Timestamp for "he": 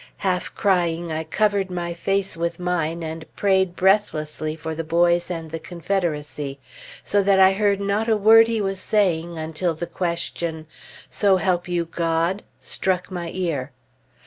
8.47-8.61